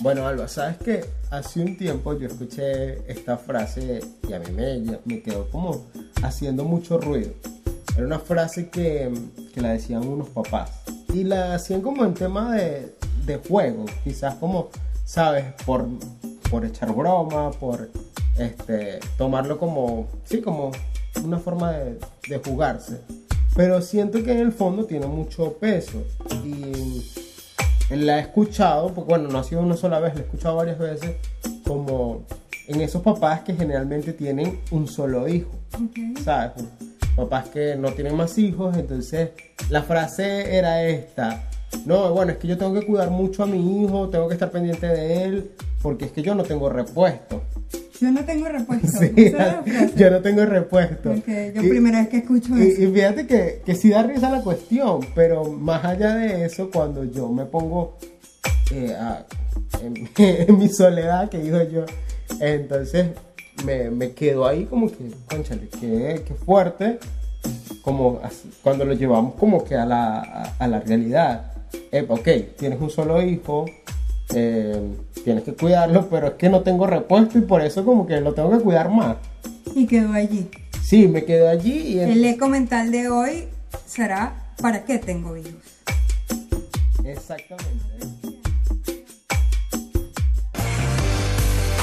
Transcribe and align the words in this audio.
Bueno, 0.00 0.26
Alba, 0.26 0.48
sabes 0.48 0.78
que 0.78 1.04
hace 1.30 1.60
un 1.60 1.76
tiempo 1.76 2.18
yo 2.18 2.26
escuché 2.26 3.10
esta 3.10 3.36
frase 3.36 4.00
y 4.26 4.32
a 4.32 4.38
mí 4.38 4.50
me, 4.50 4.98
me 5.04 5.20
quedó 5.20 5.50
como 5.50 5.88
haciendo 6.22 6.64
mucho 6.64 6.96
ruido. 6.98 7.32
Era 7.94 8.06
una 8.06 8.18
frase 8.18 8.70
que, 8.70 9.12
que 9.52 9.60
la 9.60 9.72
decían 9.72 10.08
unos 10.08 10.30
papás 10.30 10.70
y 11.12 11.24
la 11.24 11.54
hacían 11.54 11.82
como 11.82 12.06
en 12.06 12.14
tema 12.14 12.54
de, 12.54 12.94
de 13.26 13.36
juego, 13.46 13.84
quizás 14.02 14.36
como, 14.36 14.70
sabes, 15.04 15.44
por, 15.66 15.86
por 16.50 16.64
echar 16.64 16.94
broma, 16.94 17.50
por 17.50 17.90
este, 18.38 19.00
tomarlo 19.18 19.58
como, 19.58 20.08
sí, 20.24 20.40
como 20.40 20.72
una 21.22 21.38
forma 21.38 21.72
de, 21.72 21.98
de 22.26 22.38
jugarse. 22.38 23.02
Pero 23.54 23.82
siento 23.82 24.24
que 24.24 24.32
en 24.32 24.38
el 24.38 24.52
fondo 24.52 24.86
tiene 24.86 25.06
mucho 25.06 25.52
peso 25.58 26.04
y 26.42 27.04
la 27.90 28.18
he 28.18 28.20
escuchado, 28.20 28.92
porque 28.94 29.10
bueno, 29.10 29.28
no 29.28 29.38
ha 29.38 29.44
sido 29.44 29.62
una 29.62 29.76
sola 29.76 30.00
vez, 30.00 30.14
la 30.14 30.20
he 30.20 30.24
escuchado 30.24 30.56
varias 30.56 30.78
veces, 30.78 31.16
como 31.66 32.22
en 32.68 32.80
esos 32.80 33.02
papás 33.02 33.40
que 33.40 33.54
generalmente 33.54 34.12
tienen 34.12 34.60
un 34.70 34.86
solo 34.86 35.28
hijo, 35.28 35.50
¿sabes? 36.24 36.52
Papás 37.16 37.48
que 37.48 37.76
no 37.76 37.92
tienen 37.92 38.16
más 38.16 38.38
hijos, 38.38 38.76
entonces 38.76 39.30
la 39.68 39.82
frase 39.82 40.56
era 40.56 40.84
esta, 40.84 41.48
no, 41.86 42.12
bueno, 42.12 42.32
es 42.32 42.38
que 42.38 42.48
yo 42.48 42.58
tengo 42.58 42.78
que 42.78 42.86
cuidar 42.86 43.10
mucho 43.10 43.42
a 43.42 43.46
mi 43.46 43.82
hijo, 43.82 44.08
tengo 44.08 44.28
que 44.28 44.34
estar 44.34 44.50
pendiente 44.50 44.86
de 44.86 45.24
él, 45.24 45.50
porque 45.82 46.06
es 46.06 46.12
que 46.12 46.22
yo 46.22 46.34
no 46.34 46.42
tengo 46.42 46.68
repuesto. 46.68 47.42
Yo 48.00 48.10
no 48.10 48.24
tengo 48.24 48.48
repuesto. 48.48 48.88
Sí, 48.88 49.12
yo 49.96 50.10
no 50.10 50.20
tengo 50.22 50.46
repuesto. 50.46 51.10
Okay, 51.10 51.52
yo 51.54 51.60
primera 51.60 52.00
vez 52.00 52.08
que 52.08 52.16
escucho 52.18 52.56
eso. 52.56 52.82
Y, 52.82 52.86
fíjate 52.86 53.26
que, 53.26 53.62
que 53.64 53.74
sí 53.74 53.90
da 53.90 54.02
risa 54.02 54.30
la 54.30 54.40
cuestión, 54.40 55.00
pero 55.14 55.44
más 55.44 55.84
allá 55.84 56.14
de 56.14 56.46
eso, 56.46 56.70
cuando 56.70 57.04
yo 57.04 57.28
me 57.28 57.44
pongo 57.44 57.98
eh, 58.72 58.96
en, 60.48 60.58
mi 60.58 60.68
soledad, 60.68 61.28
que 61.28 61.38
digo 61.38 61.62
yo, 61.64 61.84
entonces 62.40 63.08
me, 63.66 63.90
me 63.90 64.12
quedo 64.12 64.46
ahí 64.46 64.64
como 64.64 64.88
que, 64.88 65.10
conchale, 65.28 65.68
qué, 65.68 66.22
qué 66.26 66.34
fuerte, 66.34 66.98
como 67.82 68.20
cuando 68.62 68.86
lo 68.86 68.94
llevamos 68.94 69.34
como 69.34 69.62
que 69.64 69.74
a 69.74 69.84
la, 69.84 70.54
a, 70.58 70.66
la 70.66 70.80
realidad. 70.80 71.52
Eh, 71.92 72.04
ok, 72.08 72.28
tienes 72.56 72.80
un 72.80 72.90
solo 72.90 73.20
hijo, 73.22 73.66
eh, 74.34 74.80
tienes 75.24 75.44
que 75.44 75.54
cuidarlo, 75.54 76.08
pero 76.08 76.28
es 76.28 76.34
que 76.34 76.48
no 76.48 76.60
tengo 76.62 76.86
repuesto 76.86 77.38
y 77.38 77.42
por 77.42 77.62
eso 77.62 77.84
como 77.84 78.06
que 78.06 78.20
lo 78.20 78.34
tengo 78.34 78.50
que 78.50 78.62
cuidar 78.62 78.90
más. 78.90 79.16
Y 79.74 79.86
quedó 79.86 80.12
allí. 80.12 80.48
Sí, 80.82 81.08
me 81.08 81.24
quedo 81.24 81.48
allí. 81.48 81.72
Y 81.72 82.00
el... 82.00 82.24
eco 82.24 82.48
mental 82.48 82.90
de 82.90 83.08
hoy 83.08 83.48
será 83.86 84.54
¿para 84.60 84.84
qué 84.84 84.98
tengo 84.98 85.36
hijos? 85.36 85.52
Exactamente. 87.04 87.84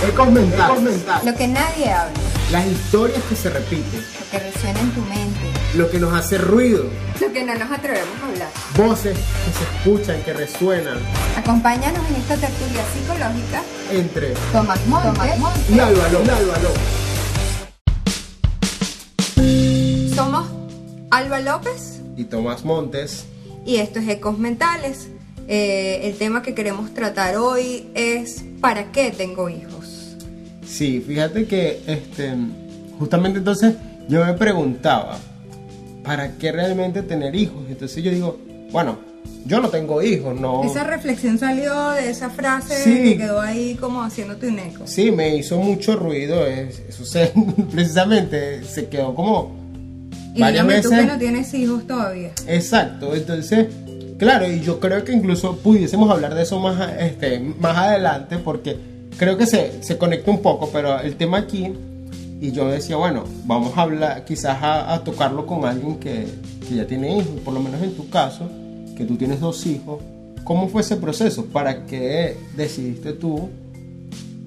Eco 0.08 0.26
mental. 0.28 1.00
Lo 1.26 1.36
que 1.36 1.48
nadie 1.48 1.92
habla. 1.92 2.14
Las 2.52 2.66
historias 2.68 3.22
que 3.28 3.36
se 3.36 3.50
repiten. 3.50 4.00
Lo 4.20 4.30
que 4.32 4.40
resuena 4.40 4.80
en 4.80 4.92
tu 4.92 5.02
mente. 5.02 5.47
Lo 5.76 5.92
que 5.92 6.00
nos 6.00 6.14
hace 6.14 6.38
ruido. 6.38 6.86
Lo 7.20 7.32
que 7.34 7.44
no 7.44 7.54
nos 7.54 7.70
atrevemos 7.70 8.16
a 8.24 8.28
hablar. 8.28 8.50
Voces 8.78 9.18
que 9.18 9.52
se 9.52 9.64
escuchan, 9.64 10.24
que 10.24 10.34
resuenan. 10.34 10.98
Acompáñanos 11.36 12.08
en 12.10 12.16
esta 12.16 12.38
tertulia 12.38 12.84
psicológica 12.94 13.64
entre 13.92 14.34
Tomás 14.54 14.80
Montes, 14.88 15.14
y 15.70 15.80
Álvaro. 15.80 16.24
Somos 20.16 20.48
Alba 21.12 21.40
López 21.42 22.02
y 22.16 22.24
Tomás 22.24 22.64
Montes. 22.64 23.26
Y 23.66 23.78
esto 23.78 24.00
es 24.00 24.08
Ecos 24.08 24.40
Mentales. 24.40 25.10
Eh, 25.50 26.02
el 26.04 26.18
tema 26.18 26.42
que 26.42 26.56
queremos 26.56 26.94
tratar 26.94 27.36
hoy 27.36 27.90
es 27.94 28.44
¿para 28.62 28.92
qué 28.94 29.12
tengo 29.12 29.50
hijos? 29.50 30.16
Sí, 30.66 31.04
fíjate 31.06 31.46
que 31.46 31.82
este, 31.88 32.34
justamente 33.00 33.40
entonces 33.40 33.76
yo 34.08 34.26
me 34.26 34.34
preguntaba, 34.34 35.18
¿para 36.08 36.38
qué 36.38 36.54
realmente 36.54 37.04
tener 37.04 37.36
hijos? 37.36 37.66
Entonces 37.70 38.02
yo 38.02 38.12
digo, 38.12 38.40
bueno, 38.72 38.98
yo 39.46 39.60
no 39.60 39.68
tengo 39.70 40.02
hijos, 40.02 40.40
no. 40.40 40.64
Esa 40.64 40.86
reflexión 40.86 41.38
salió 41.38 41.92
de 41.92 42.10
esa 42.10 42.30
frase 42.30 42.82
que 42.84 43.18
quedó 43.18 43.42
ahí 43.42 43.76
como 43.76 44.02
haciéndote 44.02 44.48
un 44.48 44.60
eco. 44.60 44.88
Sí, 44.88 45.12
me 45.12 45.36
hizo 45.36 45.58
mucho 45.58 45.98
ruido, 45.98 46.48
eso 46.48 47.04
se, 47.06 47.34
precisamente 47.72 48.64
se 48.64 48.88
quedó 48.88 49.14
como 49.14 49.52
y 50.34 50.40
varias 50.40 50.66
veces. 50.66 50.84
tú 50.84 50.90
que 50.92 51.06
no 51.06 51.18
tienes 51.18 51.54
hijos 51.54 51.86
todavía. 51.86 52.32
Exacto, 52.48 53.14
entonces, 53.14 53.68
claro, 54.18 54.50
y 54.50 54.62
yo 54.62 54.80
creo 54.80 55.04
que 55.04 55.12
incluso 55.12 55.58
pudiésemos 55.58 56.10
hablar 56.10 56.36
de 56.36 56.44
eso 56.44 56.58
más, 56.60 56.90
este, 57.00 57.40
más 57.40 57.78
adelante 57.78 58.38
porque 58.38 58.78
creo 59.18 59.38
que 59.38 59.46
se, 59.46 59.84
se 59.84 59.98
conecta 59.98 60.32
un 60.32 60.42
poco, 60.42 60.70
pero 60.72 61.00
el 61.02 61.18
tema 61.18 61.40
aquí, 61.40 61.74
y 62.40 62.52
yo 62.52 62.68
decía, 62.68 62.98
bueno, 62.98 63.24
vamos 63.46 63.78
a 63.78 63.82
hablar, 63.82 64.26
quizás 64.26 64.58
a, 64.62 65.02
tocarlo 65.04 65.46
con 65.46 65.66
alguien 65.66 65.98
que, 65.98 66.28
que, 66.68 66.76
ya 66.76 66.86
tiene 66.86 67.18
hijos, 67.18 67.40
por 67.44 67.54
lo 67.54 67.60
menos 67.60 67.82
en 67.82 67.96
tu 67.96 68.10
caso, 68.10 68.50
que 68.96 69.06
tú 69.06 69.16
tienes 69.16 69.40
dos 69.40 69.66
hijos, 69.66 70.02
¿cómo 70.44 70.68
fue 70.70 70.82
ese 70.82 70.98
proceso? 70.98 71.46
¿Para 71.46 71.86
qué 71.86 72.38
decidiste 72.56 73.14
tú? 73.14 73.50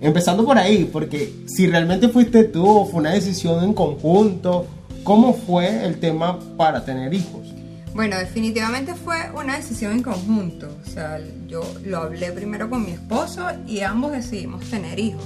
Empezando 0.00 0.44
por 0.44 0.56
ahí, 0.56 0.88
porque 0.90 1.32
si 1.46 1.66
realmente 1.66 2.08
fuiste 2.08 2.44
tú 2.44 2.66
o 2.66 2.86
fue 2.86 3.00
una 3.00 3.12
decisión 3.12 3.62
en 3.64 3.74
conjunto, 3.74 4.66
¿cómo 5.04 5.34
fue 5.34 5.84
el 5.84 5.98
tema 5.98 6.38
para 6.56 6.84
tener 6.84 7.12
hijos? 7.12 7.48
Bueno, 7.94 8.16
definitivamente 8.18 8.94
fue 8.94 9.16
una 9.34 9.56
decisión 9.56 9.92
en 9.92 10.02
conjunto. 10.02 10.68
O 10.86 10.88
sea, 10.88 11.20
yo 11.48 11.62
lo 11.84 11.98
hablé 11.98 12.30
primero 12.30 12.70
con 12.70 12.84
mi 12.84 12.92
esposo 12.92 13.46
y 13.66 13.80
ambos 13.80 14.12
decidimos 14.12 14.64
tener 14.70 14.98
hijos. 14.98 15.24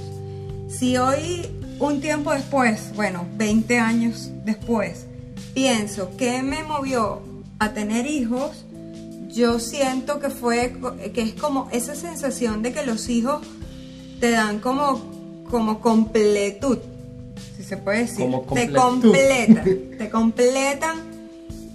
Si 0.67 0.97
hoy, 0.97 1.47
un 1.79 2.01
tiempo 2.01 2.31
después, 2.31 2.91
bueno, 2.95 3.25
20 3.35 3.79
años 3.79 4.31
después, 4.43 5.05
pienso 5.53 6.15
que 6.17 6.41
me 6.41 6.63
movió 6.63 7.21
a 7.59 7.73
tener 7.73 8.05
hijos, 8.07 8.65
yo 9.29 9.59
siento 9.59 10.19
que 10.19 10.29
fue, 10.29 10.75
que 11.13 11.21
es 11.21 11.33
como 11.33 11.67
esa 11.71 11.95
sensación 11.95 12.61
de 12.61 12.71
que 12.71 12.85
los 12.85 13.09
hijos 13.09 13.41
te 14.19 14.31
dan 14.31 14.59
como, 14.59 15.43
como 15.49 15.81
completud, 15.81 16.77
si 17.57 17.63
se 17.63 17.77
puede 17.77 17.99
decir. 17.99 18.25
te 18.53 18.71
completan, 18.71 19.63
te 19.97 20.09
completan 20.09 21.15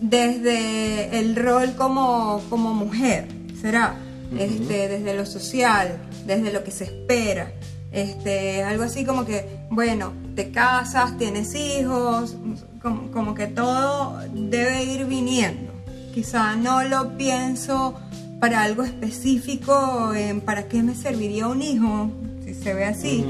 desde 0.00 1.18
el 1.18 1.36
rol 1.36 1.74
como, 1.76 2.40
mujer, 2.50 3.26
será, 3.60 3.96
este, 4.38 4.88
desde 4.88 5.14
lo 5.14 5.26
social, 5.26 5.98
desde 6.26 6.52
lo 6.52 6.64
que 6.64 6.70
se 6.70 6.84
espera. 6.84 7.52
Este, 7.92 8.62
algo 8.62 8.84
así 8.84 9.04
como 9.04 9.24
que, 9.24 9.46
bueno, 9.70 10.12
te 10.34 10.50
casas, 10.50 11.18
tienes 11.18 11.54
hijos, 11.54 12.36
como, 12.80 13.34
que 13.34 13.46
todo 13.46 14.18
debe 14.32 14.84
ir 14.84 15.06
viniendo. 15.06 15.72
Quizá 16.14 16.56
no 16.56 16.82
lo 16.84 17.16
pienso 17.16 17.98
para 18.38 18.62
algo 18.62 18.84
específico, 18.84 20.14
en 20.14 20.40
para 20.40 20.64
qué 20.68 20.82
me 20.82 20.94
serviría 20.94 21.48
un 21.48 21.62
hijo, 21.62 22.10
si 22.44 22.54
se 22.54 22.74
ve 22.74 22.84
así. 22.84 23.24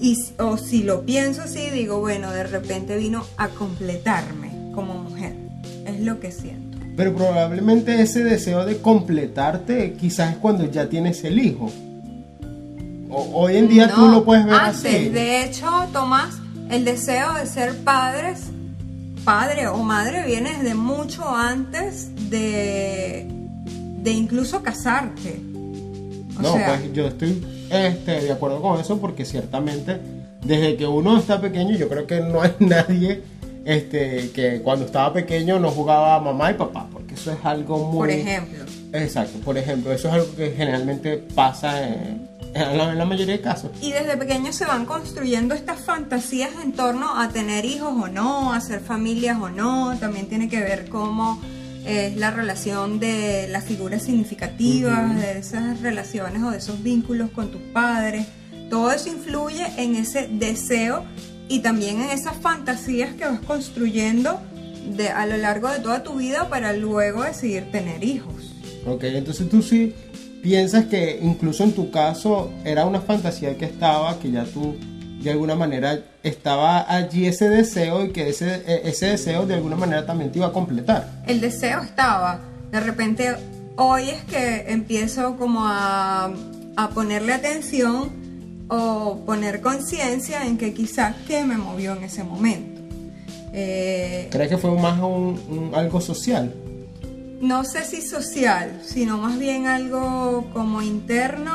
y, 0.00 0.16
o 0.38 0.56
si 0.56 0.82
lo 0.82 1.04
pienso 1.04 1.42
así, 1.42 1.70
digo, 1.70 2.00
bueno, 2.00 2.30
de 2.32 2.44
repente 2.44 2.96
vino 2.96 3.24
a 3.36 3.48
completarme 3.48 4.50
como 4.74 4.94
mujer 4.94 5.34
es 5.86 6.00
lo 6.00 6.20
que 6.20 6.32
siento. 6.32 6.78
Pero 6.96 7.14
probablemente 7.14 8.00
ese 8.02 8.22
deseo 8.22 8.64
de 8.64 8.78
completarte 8.78 9.94
quizás 9.94 10.32
es 10.32 10.38
cuando 10.38 10.70
ya 10.70 10.88
tienes 10.88 11.24
el 11.24 11.38
hijo. 11.38 11.70
Hoy 13.12 13.56
en 13.56 13.68
día 13.68 13.92
tú 13.94 14.08
lo 14.08 14.24
puedes 14.24 14.44
ver 14.44 14.54
así. 14.54 15.08
De 15.08 15.44
hecho, 15.44 15.66
Tomás, 15.92 16.38
el 16.70 16.84
deseo 16.84 17.34
de 17.34 17.46
ser 17.46 17.76
padres, 17.84 18.50
padre 19.24 19.68
o 19.68 19.78
madre, 19.78 20.24
viene 20.26 20.56
desde 20.58 20.74
mucho 20.74 21.28
antes 21.28 22.10
de, 22.30 23.26
de 24.02 24.10
incluso 24.10 24.62
casarte. 24.62 25.40
no, 26.40 26.52
pues 26.52 26.92
yo 26.92 27.06
estoy 27.06 27.44
este, 27.70 28.20
de 28.22 28.32
acuerdo 28.32 28.60
con 28.60 28.80
eso 28.80 28.98
porque 28.98 29.24
ciertamente 29.24 30.00
desde 30.44 30.76
que 30.76 30.86
uno 30.86 31.18
está 31.18 31.40
pequeño 31.40 31.76
yo 31.76 31.88
creo 31.88 32.06
que 32.06 32.20
no 32.20 32.42
hay 32.42 32.52
nadie 32.58 33.22
este, 33.64 34.30
que 34.32 34.60
cuando 34.62 34.86
estaba 34.86 35.12
pequeño 35.12 35.58
no 35.58 35.70
jugaba 35.70 36.18
mamá 36.20 36.50
y 36.50 36.54
papá, 36.54 36.88
porque 36.92 37.14
eso 37.14 37.32
es 37.32 37.38
algo 37.44 37.78
muy... 37.78 37.98
Por 37.98 38.10
ejemplo. 38.10 38.64
Exacto, 38.92 39.38
por 39.40 39.56
ejemplo, 39.56 39.92
eso 39.92 40.08
es 40.08 40.14
algo 40.14 40.36
que 40.36 40.50
generalmente 40.50 41.16
pasa 41.16 41.88
en, 41.88 42.28
la, 42.54 43.04
mayoría 43.06 43.36
de 43.36 43.40
casos. 43.40 43.70
Y 43.80 43.92
desde 43.92 44.16
pequeños 44.16 44.54
se 44.54 44.66
van 44.66 44.84
construyendo 44.84 45.54
estas 45.54 45.80
fantasías 45.80 46.50
en 46.62 46.72
torno 46.72 47.18
a 47.18 47.30
tener 47.30 47.64
hijos 47.64 47.90
o 47.90 48.08
no, 48.08 48.52
a 48.52 48.56
hacer 48.56 48.80
familias 48.80 49.38
o 49.40 49.48
no, 49.48 49.96
también 49.98 50.28
tiene 50.28 50.48
que 50.48 50.60
ver 50.60 50.90
cómo 50.90 51.40
es 51.86 52.16
la 52.16 52.30
relación 52.30 53.00
de 53.00 53.48
las 53.48 53.64
figuras 53.64 54.02
significativas, 54.02 55.16
de 55.16 55.38
esas 55.38 55.80
relaciones 55.80 56.42
o 56.42 56.50
de 56.50 56.58
esos 56.58 56.82
vínculos 56.82 57.30
con 57.30 57.50
tus 57.50 57.62
padres. 57.72 58.26
Todo 58.68 58.92
eso 58.92 59.08
influye 59.08 59.66
en 59.78 59.96
ese 59.96 60.28
deseo 60.28 61.04
y 61.48 61.60
también 61.60 62.02
en 62.02 62.10
esas 62.10 62.36
fantasías 62.36 63.14
que 63.14 63.24
vas 63.24 63.40
construyendo 63.40 64.40
de, 64.96 65.08
a 65.08 65.26
lo 65.26 65.36
largo 65.38 65.68
de 65.68 65.80
toda 65.80 66.02
tu 66.02 66.14
vida 66.14 66.48
para 66.48 66.72
luego 66.72 67.22
decidir 67.24 67.70
tener 67.70 68.04
hijos. 68.04 68.51
Ok, 68.86 69.04
entonces 69.04 69.48
tú 69.48 69.62
sí 69.62 69.94
piensas 70.42 70.86
que 70.86 71.18
incluso 71.22 71.64
en 71.64 71.72
tu 71.72 71.90
caso 71.90 72.50
era 72.64 72.84
una 72.84 73.00
fantasía 73.00 73.56
que 73.56 73.64
estaba, 73.64 74.18
que 74.18 74.30
ya 74.30 74.44
tú 74.44 74.76
de 75.22 75.30
alguna 75.30 75.54
manera 75.54 76.00
estaba 76.22 76.92
allí 76.92 77.26
ese 77.26 77.48
deseo 77.48 78.04
y 78.04 78.10
que 78.10 78.28
ese, 78.28 78.62
e, 78.66 78.88
ese 78.88 79.06
deseo 79.06 79.46
de 79.46 79.54
alguna 79.54 79.76
manera 79.76 80.04
también 80.04 80.32
te 80.32 80.38
iba 80.38 80.48
a 80.48 80.52
completar. 80.52 81.22
El 81.26 81.40
deseo 81.40 81.80
estaba, 81.82 82.40
de 82.72 82.80
repente 82.80 83.36
hoy 83.76 84.10
es 84.10 84.24
que 84.24 84.72
empiezo 84.72 85.36
como 85.36 85.60
a, 85.64 86.32
a 86.76 86.88
ponerle 86.90 87.32
atención 87.32 88.10
o 88.68 89.20
poner 89.26 89.60
conciencia 89.60 90.46
en 90.46 90.58
que 90.58 90.72
quizás 90.72 91.14
qué 91.26 91.44
me 91.44 91.56
movió 91.56 91.92
en 91.92 92.04
ese 92.04 92.24
momento. 92.24 92.80
Eh, 93.52 94.28
¿Crees 94.30 94.48
que 94.48 94.56
fue 94.58 94.70
más 94.80 94.98
un, 95.00 95.70
algo 95.74 96.00
social? 96.00 96.54
No 97.42 97.64
sé 97.64 97.84
si 97.84 98.02
social, 98.02 98.80
sino 98.84 99.18
más 99.18 99.36
bien 99.36 99.66
algo 99.66 100.48
como 100.52 100.80
interno 100.80 101.50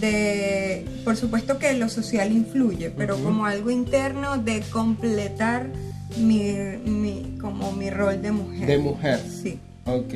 de, 0.00 0.84
por 1.04 1.16
supuesto 1.16 1.60
que 1.60 1.74
lo 1.74 1.88
social 1.88 2.32
influye, 2.32 2.90
pero 2.90 3.16
como 3.18 3.46
algo 3.46 3.70
interno 3.70 4.38
de 4.38 4.62
completar 4.62 5.68
mi, 6.16 7.36
como 7.40 7.70
mi 7.70 7.88
rol 7.88 8.20
de 8.20 8.32
mujer. 8.32 8.66
De 8.66 8.78
mujer. 8.78 9.20
Sí. 9.20 9.60
Ok. 9.86 10.14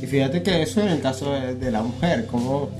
Y 0.00 0.06
fíjate 0.06 0.44
que 0.44 0.62
eso 0.62 0.80
en 0.80 0.90
el 0.90 1.00
caso 1.00 1.32
de, 1.32 1.70
la 1.72 1.82
mujer, 1.82 2.26
¿cómo, 2.30 2.70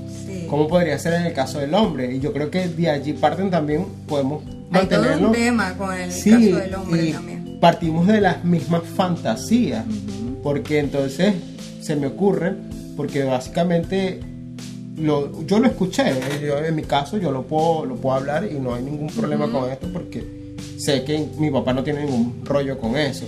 ¿cómo 0.49 0.69
podría 0.69 0.97
ser 0.99 1.15
en 1.15 1.23
el 1.23 1.33
caso 1.33 1.59
del 1.59 1.73
hombre? 1.73 2.15
Y 2.15 2.21
yo 2.21 2.31
creo 2.31 2.49
que 2.49 2.69
de 2.69 2.89
allí 2.89 3.11
parten 3.11 3.51
también, 3.51 3.85
podemos 4.07 4.41
mantenerlo. 4.69 5.11
Hay 5.11 5.17
todo 5.17 5.27
un 5.27 5.33
tema 5.33 5.77
con 5.77 5.93
el 5.93 6.09
caso 6.09 6.29
del 6.29 6.75
hombre 6.75 7.11
también. 7.11 7.57
Partimos 7.59 8.07
de 8.07 8.21
las 8.21 8.45
mismas 8.45 8.83
fantasías, 8.83 9.83
porque 10.43 10.79
entonces 10.79 11.35
se 11.81 11.95
me 11.95 12.07
ocurre, 12.07 12.53
porque 12.95 13.23
básicamente 13.23 14.19
lo, 14.97 15.45
yo 15.45 15.59
lo 15.59 15.67
escuché, 15.67 16.03
en 16.67 16.75
mi 16.75 16.83
caso 16.83 17.17
yo 17.17 17.31
lo 17.31 17.43
puedo, 17.43 17.85
lo 17.85 17.95
puedo 17.95 18.15
hablar 18.15 18.47
y 18.51 18.59
no 18.59 18.75
hay 18.75 18.83
ningún 18.83 19.07
problema 19.07 19.49
con 19.49 19.69
esto 19.71 19.87
porque 19.91 20.39
sé 20.77 21.03
que 21.03 21.27
mi 21.37 21.49
papá 21.51 21.73
no 21.73 21.83
tiene 21.83 22.05
ningún 22.05 22.41
rollo 22.45 22.77
con 22.77 22.97
eso. 22.97 23.25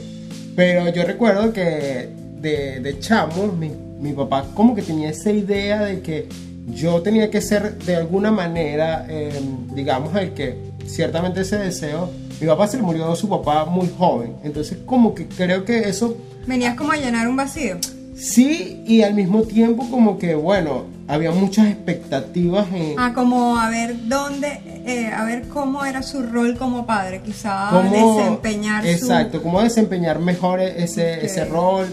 Pero 0.56 0.90
yo 0.90 1.04
recuerdo 1.04 1.54
que 1.54 2.10
de, 2.42 2.80
de 2.80 3.00
chamo, 3.00 3.48
mi, 3.48 3.72
mi, 4.00 4.14
papá 4.14 4.46
como 4.54 4.76
que 4.76 4.82
tenía 4.82 5.10
esa 5.10 5.32
idea 5.32 5.84
de 5.84 6.02
que 6.02 6.28
yo 6.68 7.02
tenía 7.02 7.30
que 7.30 7.42
ser 7.42 7.78
de 7.80 7.96
alguna 7.96 8.32
manera, 8.32 9.06
em, 9.08 9.68
digamos, 9.74 10.16
el 10.16 10.34
que 10.34 10.58
ciertamente 10.86 11.42
ese 11.42 11.58
deseo, 11.58 12.10
mi 12.40 12.48
papá 12.48 12.68
se 12.68 12.78
le 12.78 12.84
murió 12.84 13.10
de 13.10 13.16
su 13.16 13.30
papá 13.30 13.66
muy 13.66 13.90
joven, 13.98 14.36
entonces 14.44 14.80
como 14.86 15.14
que 15.14 15.28
creo 15.28 15.66
que 15.66 15.90
eso... 15.90 16.18
Venías 16.48 16.76
como 16.76 16.92
a 16.92 16.98
llenar 16.98 17.28
un 17.28 17.36
vacío. 17.36 17.78
Sí, 18.16 18.84
y 18.86 19.02
al 19.02 19.16
mismo 19.16 19.42
tiempo 19.44 19.90
como 19.90 20.20
que, 20.20 20.36
bueno, 20.36 20.86
había 21.08 21.32
muchas 21.32 21.68
expectativas 21.68 22.68
en... 22.72 22.94
Ah, 23.00 23.14
como 23.16 23.58
a 23.58 23.70
ver 23.70 24.08
dónde, 24.08 24.62
eh, 24.86 25.08
a 25.08 25.26
ver 25.26 25.48
cómo 25.48 25.84
era 25.86 26.04
su 26.04 26.22
rol 26.22 26.56
como 26.56 26.86
padre, 26.86 27.22
quizá 27.26 27.72
desempeñar 27.92 28.86
Exacto, 28.86 29.42
cómo 29.42 29.62
desempeñar 29.62 30.20
mejor 30.20 30.60
ese, 30.60 31.26
ese 31.26 31.46
rol. 31.46 31.88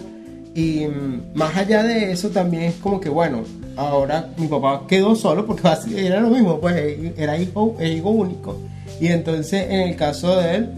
Y 0.55 0.87
mm, 0.87 1.35
más 1.35 1.57
allá 1.57 1.83
de 1.83 2.13
eso 2.13 2.29
también 2.29 2.65
es 2.65 2.75
como 2.75 3.01
que, 3.01 3.09
bueno, 3.09 3.45
ahora 3.77 4.29
mi 4.37 4.49
papá 4.49 4.83
quedó 4.87 5.17
solo 5.17 5.47
porque 5.47 5.67
era 5.97 6.21
lo 6.21 6.29
mismo, 6.29 6.61
pues 6.61 6.77
era 7.17 7.39
hijo, 7.39 7.75
hijo 7.83 8.11
único. 8.11 8.57
Y 9.01 9.07
entonces 9.07 9.67
en 9.71 9.81
el 9.81 9.97
caso 9.97 10.37
de 10.37 10.57
él, 10.57 10.69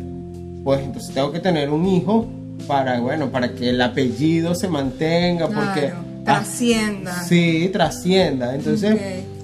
pues 0.63 0.81
entonces 0.81 1.13
tengo 1.13 1.33
que 1.33 1.41
tener 1.41 1.71
un 1.71 1.87
hijo 1.87 2.27
para, 2.67 3.01
bueno, 3.01 3.31
para 3.31 3.53
que 3.53 3.71
el 3.71 3.81
apellido 3.81 4.55
se 4.55 4.69
mantenga, 4.69 5.49
porque... 5.49 5.93
trascienda. 6.25 7.23
sí, 7.25 7.69
trascienda. 7.73 8.55
Entonces... 8.55 8.97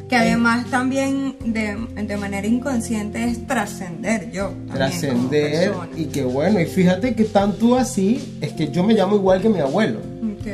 Que 0.08 0.14
eh, 0.14 0.18
además 0.18 0.66
también 0.70 1.34
de, 1.44 1.76
de, 2.00 2.16
manera 2.16 2.46
inconsciente 2.46 3.24
es 3.24 3.44
trascender 3.46 4.30
yo. 4.30 4.52
Trascender 4.72 5.72
y 5.96 6.04
que 6.04 6.22
bueno, 6.22 6.60
y 6.60 6.66
fíjate 6.66 7.14
que 7.14 7.24
tanto 7.24 7.76
así 7.76 8.36
es 8.40 8.52
que 8.52 8.68
yo 8.70 8.84
me 8.84 8.94
llamo 8.94 9.16
igual 9.16 9.42
que 9.42 9.48
mi 9.48 9.58
abuelo. 9.58 10.00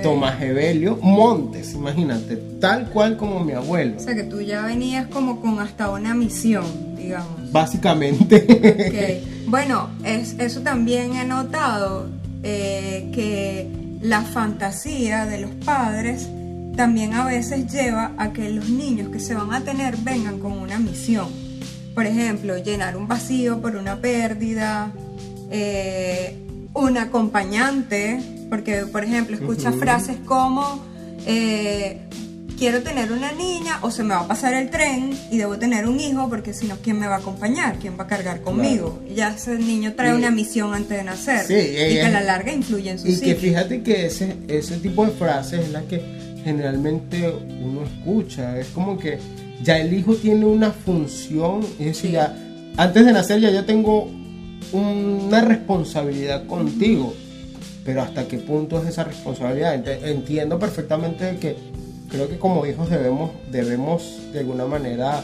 Tomás 0.03 0.41
Evelio 0.41 0.97
Montes, 1.03 1.75
imagínate, 1.75 2.37
tal 2.61 2.89
cual 2.89 3.17
como 3.17 3.41
mi 3.41 3.53
abuelo. 3.53 3.97
O 3.99 4.01
sea 4.01 4.15
que 4.15 4.23
tú 4.23 4.41
ya 4.41 4.63
venías 4.63 5.07
como 5.09 5.41
con 5.41 5.61
hasta 5.61 5.91
una 5.91 6.15
misión, 6.15 6.65
digamos. 6.97 7.53
Básicamente. 7.53 9.23
Bueno, 9.53 9.91
es, 10.03 10.37
eso 10.39 10.61
también 10.61 11.15
he 11.15 11.27
notado 11.27 12.09
eh, 12.43 13.11
que 13.15 13.69
la 14.01 14.23
fantasía 14.23 15.27
de 15.27 15.41
los 15.41 15.51
padres 15.65 16.29
también 16.77 17.15
a 17.15 17.27
veces 17.27 17.71
lleva 17.71 18.13
a 18.17 18.33
que 18.33 18.51
los 18.51 18.69
niños 18.69 19.11
que 19.11 19.21
se 19.21 19.35
van 19.35 19.53
a 19.53 19.61
tener 19.61 19.97
vengan 19.99 20.39
con 20.39 20.53
una 20.53 20.79
misión. 20.79 21.29
Por 21.95 22.07
ejemplo, 22.07 22.57
llenar 22.57 22.97
un 22.97 23.07
vacío 23.07 23.61
por 23.61 23.77
una 23.77 23.97
pérdida, 23.97 24.91
eh, 25.51 26.39
un 26.73 26.97
acompañante, 26.97 28.21
porque 28.49 28.87
por 28.87 29.05
ejemplo 29.05 29.37
escucha 29.37 29.73
frases 29.73 30.17
como 30.25 30.83
eh, 31.27 32.01
quiero 32.63 32.81
tener 32.81 33.11
una 33.11 33.33
niña 33.33 33.81
o 33.83 33.91
se 33.91 34.05
me 34.05 34.15
va 34.15 34.21
a 34.21 34.29
pasar 34.29 34.55
el 34.55 34.71
tren 34.71 35.19
y 35.33 35.37
debo 35.37 35.59
tener 35.59 35.85
un 35.89 35.99
hijo 35.99 36.29
porque 36.29 36.55
si 36.55 36.69
no, 36.69 36.77
¿quién 36.77 36.97
me 36.97 37.09
va 37.09 37.17
a 37.17 37.19
acompañar? 37.19 37.77
¿Quién 37.81 37.99
va 37.99 38.05
a 38.05 38.07
cargar 38.07 38.41
conmigo? 38.41 39.03
Y 39.11 39.15
ya 39.15 39.35
ese 39.35 39.59
niño 39.59 39.95
trae 39.97 40.15
una 40.15 40.31
misión 40.31 40.73
antes 40.73 40.97
de 40.97 41.03
nacer 41.03 41.45
y, 41.47 41.95
que 41.95 42.03
a 42.03 42.11
la 42.11 42.21
larga 42.21 42.53
influye 42.53 42.91
en 42.91 43.01
su 43.01 43.09
Y 43.09 43.19
que 43.19 43.35
fíjate 43.35 43.83
que 43.83 44.07
ese, 44.07 44.37
ese 44.47 44.77
tipo 44.77 45.05
de 45.05 45.11
frases 45.11 45.65
es 45.65 45.71
la 45.73 45.83
que 45.83 46.01
generalmente 46.45 47.35
uno 47.65 47.83
escucha. 47.83 48.57
Es 48.57 48.69
como 48.69 48.97
que 48.97 49.19
ya 49.61 49.79
el 49.79 49.93
hijo 49.93 50.15
tiene 50.15 50.45
una 50.45 50.71
función, 50.71 51.67
es 51.81 51.87
decir, 51.87 52.13
ya, 52.13 52.33
antes 52.77 53.05
de 53.05 53.13
nacer 53.13 53.41
ya 53.41 53.51
yo 53.51 53.65
tengo 53.65 54.09
una 54.71 55.41
responsabilidad 55.41 56.47
contigo. 56.47 57.13
Pero 57.85 58.03
hasta 58.03 58.29
qué 58.29 58.39
punto 58.39 58.81
es 58.81 58.91
esa 58.91 59.03
responsabilidad. 59.03 59.85
Entiendo 60.05 60.61
perfectamente 60.61 61.37
que 61.41 61.72
creo 62.13 62.29
que 62.29 62.39
como 62.39 62.65
hijos 62.67 62.91
debemos, 62.91 63.31
debemos 63.51 64.19
de 64.33 64.41
alguna 64.41 64.67
manera 64.67 65.23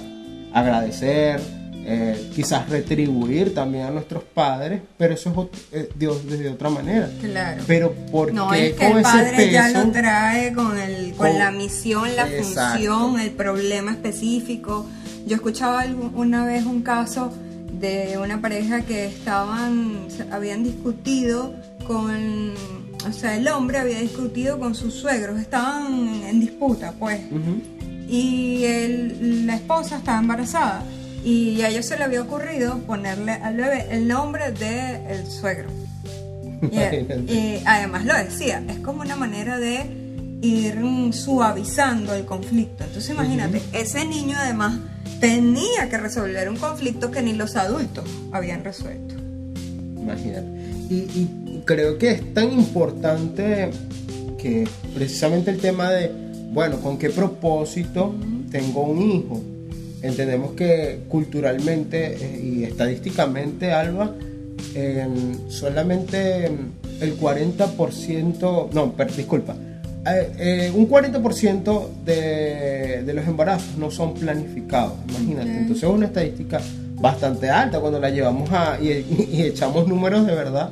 agradecer, 0.52 1.38
eh, 1.84 2.30
quizás 2.34 2.68
retribuir 2.68 3.54
también 3.54 3.84
a 3.84 3.90
nuestros 3.90 4.24
padres, 4.24 4.80
pero 4.96 5.14
eso 5.14 5.50
es 5.70 5.80
eh, 5.80 5.88
Dios 5.94 6.26
desde 6.26 6.48
otra 6.48 6.70
manera. 6.70 7.10
Claro. 7.20 7.62
Pero 7.66 7.94
porque 8.10 8.32
no, 8.32 8.52
es 8.54 8.72
que 8.72 8.86
el 8.86 9.02
padre 9.02 9.52
ya 9.52 9.68
lo 9.68 9.90
trae 9.92 10.54
con, 10.54 10.78
el, 10.78 11.12
con, 11.12 11.38
la 11.38 11.50
misión, 11.50 12.16
la 12.16 12.26
función, 12.26 13.20
el 13.20 13.30
problema 13.32 13.92
específico. 13.92 14.86
Yo 15.26 15.36
escuchaba 15.36 15.84
una 16.14 16.46
vez 16.46 16.64
un 16.64 16.82
caso 16.82 17.32
de 17.70 18.18
una 18.18 18.40
pareja 18.40 18.80
que 18.80 19.06
estaban, 19.06 20.08
habían 20.32 20.64
discutido 20.64 21.54
con 21.86 22.54
o 23.06 23.12
sea, 23.12 23.36
el 23.36 23.46
hombre 23.48 23.78
había 23.78 24.00
discutido 24.00 24.58
con 24.58 24.74
sus 24.74 24.94
suegros, 24.94 25.38
estaban 25.38 26.22
en 26.24 26.40
disputa, 26.40 26.92
pues. 26.98 27.20
Y 28.08 28.64
la 29.44 29.56
esposa 29.56 29.98
estaba 29.98 30.18
embarazada. 30.18 30.82
Y 31.24 31.60
a 31.62 31.68
ellos 31.68 31.86
se 31.86 31.98
le 31.98 32.04
había 32.04 32.22
ocurrido 32.22 32.78
ponerle 32.78 33.32
al 33.32 33.56
bebé 33.56 33.86
el 33.90 34.08
nombre 34.08 34.52
del 34.52 35.06
el 35.08 35.26
suegro. 35.26 35.68
Y, 37.28 37.62
además 37.64 38.04
lo 38.04 38.14
decía, 38.14 38.60
es 38.68 38.80
como 38.80 39.02
una 39.02 39.14
manera 39.14 39.58
de 39.58 39.86
ir 40.42 40.76
suavizando 41.12 42.14
el 42.14 42.24
conflicto. 42.24 42.82
Entonces 42.82 43.10
imagínate, 43.10 43.62
ese 43.72 44.04
niño 44.04 44.36
además 44.40 44.76
tenía 45.20 45.88
que 45.88 45.98
resolver 45.98 46.48
un 46.48 46.56
conflicto 46.56 47.12
que 47.12 47.22
ni 47.22 47.32
los 47.32 47.54
adultos 47.54 48.10
habían 48.32 48.64
resuelto. 48.64 49.14
Imagínate. 50.00 50.48
y, 50.90 51.47
creo 51.68 51.98
que 51.98 52.12
es 52.12 52.32
tan 52.32 52.50
importante 52.50 53.70
que 54.38 54.66
precisamente 54.94 55.50
el 55.50 55.58
tema 55.58 55.90
de, 55.90 56.10
bueno, 56.50 56.80
¿con 56.80 56.96
qué 56.96 57.10
propósito 57.10 58.14
tengo 58.50 58.84
un 58.84 59.02
hijo? 59.02 59.42
Entendemos 60.00 60.52
que 60.52 61.00
culturalmente 61.08 62.16
eh, 62.18 62.40
y 62.42 62.64
estadísticamente, 62.64 63.72
Alba, 63.72 64.14
solamente 65.48 66.46
el 67.00 67.18
40%, 67.18 68.70
no, 68.72 68.94
disculpa, 69.14 69.54
eh, 70.06 70.30
eh, 70.38 70.72
un 70.74 70.88
40% 70.88 71.88
de, 72.04 73.02
de, 73.04 73.12
los 73.12 73.26
embarazos 73.26 73.76
no 73.76 73.90
son 73.90 74.14
planificados, 74.14 74.94
imagínate. 75.08 75.50
Entonces 75.50 75.82
es 75.82 75.90
una 75.90 76.06
estadística 76.06 76.60
bastante 76.94 77.50
alta 77.50 77.78
cuando 77.78 78.00
la 78.00 78.08
llevamos 78.08 78.50
a 78.52 78.78
y 78.80 79.42
echamos 79.42 79.86
números 79.86 80.26
de 80.26 80.34
verdad 80.34 80.70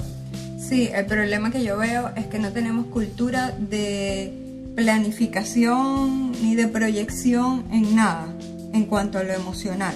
Sí, 0.69 0.91
el 0.93 1.07
problema 1.07 1.53
que 1.53 1.63
yo 1.63 1.79
veo 1.79 2.11
es 2.17 2.27
que 2.27 2.41
no 2.41 2.53
tenemos 2.53 2.87
cultura 2.87 3.53
de 3.53 4.33
planificación 4.75 6.33
ni 6.43 6.57
de 6.57 6.67
proyección 6.67 7.65
en 7.71 7.95
nada 7.95 8.27
en 8.73 8.87
cuanto 8.87 9.19
a 9.19 9.23
lo 9.23 9.33
emocional. 9.33 9.95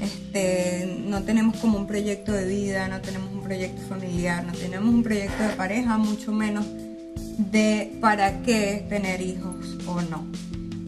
Este, 0.00 1.02
no 1.06 1.22
tenemos 1.22 1.58
como 1.58 1.78
un 1.78 1.86
proyecto 1.86 2.32
de 2.32 2.46
vida, 2.46 2.88
no 2.88 3.00
tenemos 3.00 3.32
un 3.32 3.44
proyecto 3.44 3.80
familiar, 3.82 4.44
no 4.44 4.54
tenemos 4.54 4.92
un 4.92 5.04
proyecto 5.04 5.44
de 5.44 5.50
pareja, 5.50 5.96
mucho 5.98 6.32
menos 6.32 6.66
de 7.38 7.96
para 8.00 8.42
qué 8.42 8.84
tener 8.88 9.20
hijos 9.20 9.78
o 9.86 10.02
no. 10.02 10.26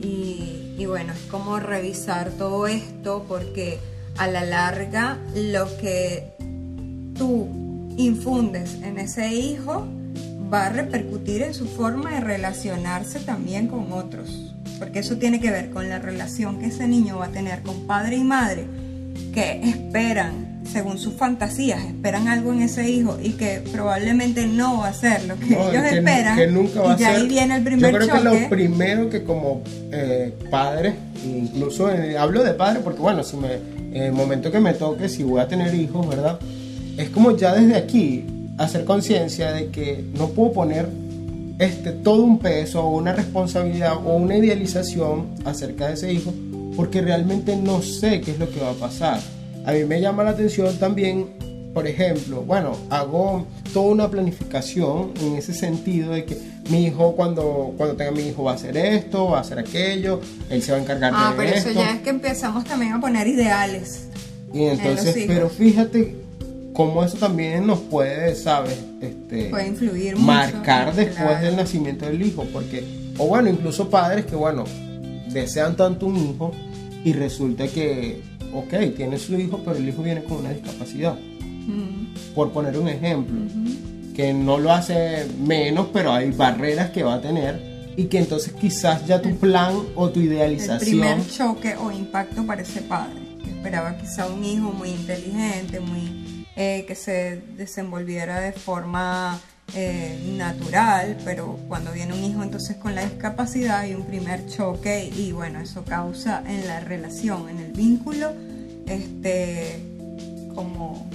Y, 0.02 0.74
y 0.76 0.86
bueno, 0.86 1.12
es 1.12 1.20
como 1.30 1.60
revisar 1.60 2.30
todo 2.32 2.66
esto 2.66 3.24
porque 3.28 3.78
a 4.16 4.26
la 4.26 4.44
larga 4.44 5.18
lo 5.36 5.68
que 5.78 6.32
tú 7.16 7.67
infundes 7.98 8.78
en 8.82 8.98
ese 8.98 9.28
hijo 9.34 9.86
va 10.52 10.66
a 10.66 10.68
repercutir 10.70 11.42
en 11.42 11.52
su 11.52 11.66
forma 11.66 12.10
de 12.12 12.20
relacionarse 12.20 13.20
también 13.20 13.68
con 13.68 13.92
otros. 13.92 14.54
Porque 14.78 15.00
eso 15.00 15.16
tiene 15.18 15.40
que 15.40 15.50
ver 15.50 15.70
con 15.70 15.88
la 15.88 15.98
relación 15.98 16.58
que 16.58 16.66
ese 16.66 16.86
niño 16.88 17.18
va 17.18 17.26
a 17.26 17.30
tener 17.30 17.62
con 17.62 17.86
padre 17.86 18.16
y 18.16 18.24
madre, 18.24 18.64
que 19.34 19.60
esperan, 19.68 20.60
según 20.70 20.98
sus 20.98 21.14
fantasías, 21.14 21.84
esperan 21.84 22.28
algo 22.28 22.52
en 22.52 22.62
ese 22.62 22.88
hijo 22.88 23.18
y 23.22 23.30
que 23.32 23.60
probablemente 23.72 24.46
no 24.46 24.78
va 24.78 24.88
a 24.88 24.94
ser 24.94 25.24
lo 25.24 25.36
que 25.36 25.46
No, 25.46 25.68
ellos 25.70 25.82
que, 25.82 25.98
esperan. 25.98 26.36
que 26.36 26.46
nunca 26.46 26.80
va 26.80 26.90
y 26.90 26.94
a 26.94 26.96
ya 26.98 27.08
ser. 27.12 27.20
ahí 27.20 27.28
viene 27.28 27.56
el 27.56 27.62
primer 27.64 27.90
Yo 27.92 27.98
creo 27.98 28.08
choque. 28.08 28.18
que 28.18 28.24
lo 28.42 28.48
primero 28.48 29.10
que 29.10 29.24
como 29.24 29.62
eh, 29.90 30.32
padre, 30.50 30.94
incluso 31.26 31.90
en- 31.90 32.16
hablo 32.16 32.44
de 32.44 32.54
padre 32.54 32.80
porque 32.84 33.00
bueno, 33.00 33.22
si 33.24 33.36
me, 33.36 33.54
en 33.54 34.02
el 34.04 34.12
momento 34.12 34.50
que 34.52 34.60
me 34.60 34.74
toque, 34.74 35.08
si 35.08 35.24
voy 35.24 35.40
a 35.40 35.48
tener 35.48 35.74
hijos, 35.74 36.08
¿verdad? 36.08 36.38
Es 36.98 37.10
como 37.10 37.36
ya 37.36 37.54
desde 37.54 37.76
aquí 37.76 38.24
hacer 38.58 38.84
conciencia 38.84 39.52
de 39.52 39.68
que 39.68 40.04
no 40.18 40.28
puedo 40.30 40.52
poner 40.52 40.88
este, 41.58 41.92
todo 41.92 42.22
un 42.22 42.38
peso 42.38 42.82
o 42.84 42.96
una 42.96 43.12
responsabilidad 43.12 43.94
o 44.04 44.16
una 44.16 44.36
idealización 44.36 45.28
acerca 45.44 45.88
de 45.88 45.94
ese 45.94 46.12
hijo 46.12 46.32
porque 46.76 47.00
realmente 47.00 47.56
no 47.56 47.82
sé 47.82 48.20
qué 48.20 48.32
es 48.32 48.38
lo 48.38 48.50
que 48.50 48.60
va 48.60 48.70
a 48.70 48.74
pasar. 48.74 49.20
A 49.64 49.72
mí 49.72 49.84
me 49.84 50.00
llama 50.00 50.22
la 50.24 50.30
atención 50.30 50.76
también, 50.78 51.26
por 51.74 51.86
ejemplo, 51.86 52.42
bueno, 52.42 52.76
hago 52.90 53.46
toda 53.72 53.90
una 53.90 54.08
planificación 54.10 55.10
en 55.20 55.36
ese 55.36 55.52
sentido 55.54 56.12
de 56.12 56.24
que 56.24 56.36
mi 56.70 56.84
hijo 56.86 57.14
cuando, 57.16 57.74
cuando 57.76 57.96
tenga 57.96 58.10
mi 58.12 58.22
hijo 58.28 58.44
va 58.44 58.52
a 58.52 58.54
hacer 58.54 58.76
esto, 58.76 59.26
va 59.30 59.38
a 59.38 59.40
hacer 59.40 59.58
aquello, 59.58 60.20
él 60.50 60.62
se 60.62 60.70
va 60.72 60.78
a 60.78 60.80
encargar 60.80 61.12
Ah, 61.14 61.30
de 61.32 61.36
pero 61.36 61.56
esto. 61.56 61.70
eso 61.70 61.78
ya 61.80 61.94
es 61.94 62.00
que 62.02 62.10
empezamos 62.10 62.64
también 62.64 62.92
a 62.92 63.00
poner 63.00 63.26
ideales. 63.26 64.06
Y 64.54 64.62
entonces, 64.64 65.16
hijos. 65.16 65.26
pero 65.28 65.48
fíjate 65.48 66.27
cómo 66.78 67.02
eso 67.02 67.16
también 67.18 67.66
nos 67.66 67.80
puede, 67.80 68.36
¿sabes? 68.36 68.78
Este, 69.00 69.46
Puede 69.50 69.66
influir 69.66 70.12
mucho. 70.14 70.24
marcar 70.24 70.94
después 70.94 71.16
claro. 71.16 71.44
del 71.44 71.56
nacimiento 71.56 72.06
del 72.06 72.22
hijo, 72.22 72.46
porque, 72.52 72.84
o 73.18 73.26
bueno, 73.26 73.48
incluso 73.50 73.90
padres 73.90 74.26
que, 74.26 74.36
bueno, 74.36 74.62
desean 75.32 75.74
tanto 75.74 76.06
un 76.06 76.16
hijo 76.16 76.52
y 77.04 77.14
resulta 77.14 77.66
que, 77.66 78.22
ok, 78.54 78.94
tiene 78.96 79.18
su 79.18 79.34
hijo, 79.34 79.60
pero 79.64 79.76
el 79.76 79.88
hijo 79.88 80.04
viene 80.04 80.22
con 80.22 80.36
una 80.38 80.50
discapacidad, 80.50 81.16
Mm, 81.66 82.14
por 82.36 82.52
poner 82.52 82.78
un 82.78 82.86
ejemplo, 82.88 83.34
que 84.14 84.32
no 84.32 84.56
lo 84.58 84.72
hace 84.72 85.26
menos, 85.44 85.88
pero 85.92 86.12
hay 86.12 86.30
barreras 86.30 86.90
que 86.90 87.02
va 87.02 87.14
a 87.14 87.20
tener 87.20 87.92
y 87.96 88.04
que 88.04 88.20
entonces 88.20 88.52
quizás 88.52 89.04
ya 89.04 89.20
tu 89.20 89.36
plan 89.36 89.74
o 89.96 90.10
tu 90.10 90.20
El 90.20 90.26
idealización... 90.26 90.78
primer 90.78 91.28
choque 91.28 91.74
o 91.76 91.90
impacto 91.90 92.46
para 92.46 92.62
ese 92.62 92.82
padre, 92.82 93.18
que 93.44 93.50
esperaba 93.50 93.98
quizá 93.98 94.26
un 94.28 94.44
hijo 94.44 94.70
muy 94.72 94.90
inteligente, 94.90 95.80
muy 95.80 96.37
eh, 96.60 96.84
que 96.88 96.94
se 96.96 97.40
desenvolviera 97.56 98.40
de 98.40 98.50
forma 98.52 99.40
eh, 99.74 100.18
natural, 100.36 101.16
pero 101.24 101.56
cuando 101.68 101.92
viene 101.92 102.14
un 102.14 102.24
hijo 102.24 102.42
entonces 102.42 102.76
con 102.76 102.94
la 102.94 103.04
discapacidad 103.04 103.78
hay 103.80 103.94
un 103.94 104.04
primer 104.06 104.46
choque 104.48 105.08
y 105.14 105.30
bueno, 105.32 105.60
eso 105.60 105.84
causa 105.84 106.42
en 106.46 106.66
la 106.66 106.80
relación, 106.80 107.48
en 107.48 107.58
el 107.60 107.72
vínculo, 107.72 108.32
este 108.86 109.78
como 110.54 111.08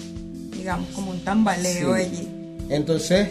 digamos 0.56 0.88
como 0.92 1.12
un 1.12 1.24
tambaleo 1.26 1.96
Sí. 1.98 2.02
allí. 2.02 2.30
Entonces, 2.70 3.28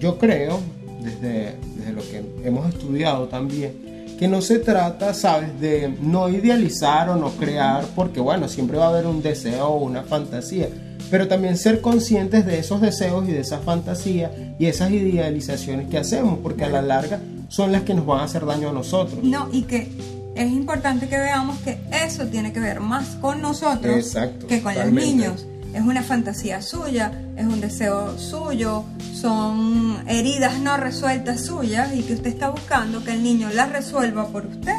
yo 0.00 0.18
creo, 0.18 0.58
desde, 1.00 1.54
desde 1.76 1.92
lo 1.92 2.02
que 2.02 2.24
hemos 2.44 2.68
estudiado 2.68 3.28
también, 3.28 3.72
que 4.18 4.28
no 4.28 4.40
se 4.40 4.58
trata, 4.58 5.12
¿sabes?, 5.14 5.60
de 5.60 5.94
no 6.00 6.28
idealizar 6.28 7.08
o 7.10 7.16
no 7.16 7.30
crear, 7.32 7.84
porque 7.94 8.20
bueno, 8.20 8.48
siempre 8.48 8.78
va 8.78 8.86
a 8.86 8.88
haber 8.88 9.06
un 9.06 9.22
deseo 9.22 9.66
o 9.66 9.84
una 9.84 10.02
fantasía, 10.02 10.68
pero 11.10 11.28
también 11.28 11.56
ser 11.56 11.80
conscientes 11.80 12.46
de 12.46 12.58
esos 12.58 12.80
deseos 12.80 13.28
y 13.28 13.32
de 13.32 13.40
esas 13.40 13.62
fantasías 13.62 14.30
y 14.58 14.66
esas 14.66 14.90
idealizaciones 14.90 15.88
que 15.88 15.98
hacemos, 15.98 16.38
porque 16.42 16.64
a 16.64 16.68
la 16.68 16.82
larga 16.82 17.20
son 17.48 17.72
las 17.72 17.82
que 17.82 17.94
nos 17.94 18.06
van 18.06 18.20
a 18.20 18.24
hacer 18.24 18.44
daño 18.46 18.70
a 18.70 18.72
nosotros. 18.72 19.22
No, 19.22 19.48
y 19.52 19.62
que 19.62 19.88
es 20.34 20.52
importante 20.52 21.08
que 21.08 21.16
veamos 21.16 21.58
que 21.58 21.78
eso 22.04 22.26
tiene 22.26 22.52
que 22.52 22.60
ver 22.60 22.80
más 22.80 23.16
con 23.20 23.40
nosotros 23.40 23.96
Exacto, 23.96 24.46
que 24.46 24.62
con 24.62 24.74
totalmente. 24.74 25.00
los 25.00 25.16
niños. 25.16 25.46
Es 25.76 25.82
una 25.82 26.02
fantasía 26.02 26.62
suya, 26.62 27.12
es 27.36 27.44
un 27.44 27.60
deseo 27.60 28.18
suyo, 28.18 28.86
son 29.12 30.02
heridas 30.08 30.58
no 30.58 30.78
resueltas 30.78 31.44
suyas 31.44 31.94
y 31.94 32.00
que 32.00 32.14
usted 32.14 32.28
está 32.28 32.48
buscando 32.48 33.04
que 33.04 33.12
el 33.12 33.22
niño 33.22 33.50
las 33.52 33.70
resuelva 33.70 34.26
por 34.28 34.46
usted 34.46 34.74